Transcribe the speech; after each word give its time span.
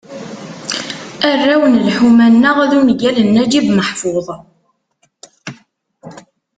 "Arraw 1.29 1.63
n 1.67 1.75
lḥuma-nneɣ" 1.87 2.57
d 2.69 2.71
ungal 2.79 3.17
n 3.23 3.27
Naǧib 3.33 3.67
Meḥfuḍ. 3.71 4.27